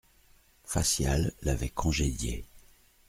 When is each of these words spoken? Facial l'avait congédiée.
Facial 0.63 1.31
l'avait 1.43 1.69
congédiée. 1.69 2.47